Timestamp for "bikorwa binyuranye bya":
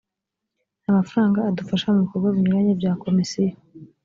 2.03-2.91